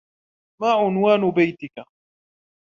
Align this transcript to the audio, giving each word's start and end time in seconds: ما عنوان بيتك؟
ما 0.61 0.71
عنوان 0.73 1.31
بيتك؟ 1.31 1.73